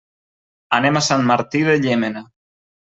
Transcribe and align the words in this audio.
Anem 0.79 0.97
a 0.97 1.05
Sant 1.09 1.29
Martí 1.33 1.63
de 1.71 1.79
Llémena. 1.87 2.29